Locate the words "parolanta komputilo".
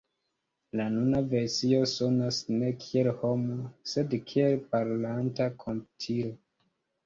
4.75-6.37